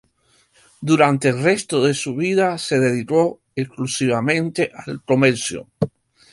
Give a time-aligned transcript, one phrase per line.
[0.89, 5.67] Durante el resto de su vida se dedicó exclusivamente al comercio.